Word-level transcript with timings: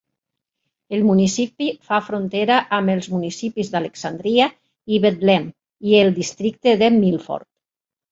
El 0.99 1.03
municipi 1.07 1.65
fa 1.89 1.99
frontera 2.05 2.55
amb 2.77 2.93
els 2.93 3.07
municipis 3.15 3.69
de 3.73 3.77
Alexandria 3.81 4.47
i 4.97 4.99
Bethlehem, 5.05 5.45
i 5.91 5.95
el 5.99 6.11
districte 6.17 6.75
de 6.81 6.91
Milford. 6.97 7.47